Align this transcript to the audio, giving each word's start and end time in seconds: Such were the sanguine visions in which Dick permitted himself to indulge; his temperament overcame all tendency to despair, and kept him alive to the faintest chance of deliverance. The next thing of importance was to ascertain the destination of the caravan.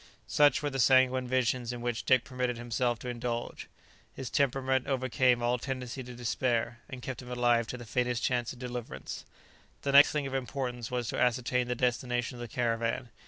Such 0.25 0.63
were 0.63 0.71
the 0.71 0.79
sanguine 0.79 1.27
visions 1.27 1.71
in 1.71 1.81
which 1.81 2.05
Dick 2.05 2.23
permitted 2.23 2.57
himself 2.57 2.97
to 2.97 3.07
indulge; 3.07 3.67
his 4.11 4.31
temperament 4.31 4.87
overcame 4.87 5.43
all 5.43 5.59
tendency 5.59 6.01
to 6.01 6.15
despair, 6.15 6.79
and 6.89 7.03
kept 7.03 7.21
him 7.21 7.29
alive 7.29 7.67
to 7.67 7.77
the 7.77 7.85
faintest 7.85 8.23
chance 8.23 8.51
of 8.51 8.57
deliverance. 8.57 9.25
The 9.83 9.91
next 9.91 10.11
thing 10.11 10.25
of 10.25 10.33
importance 10.33 10.89
was 10.89 11.07
to 11.09 11.21
ascertain 11.21 11.67
the 11.67 11.75
destination 11.75 12.37
of 12.37 12.41
the 12.41 12.47
caravan. 12.47 13.09